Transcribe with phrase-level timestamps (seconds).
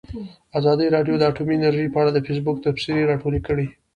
[0.59, 3.67] ازادي راډیو د اټومي انرژي په اړه د فیسبوک تبصرې راټولې کړي.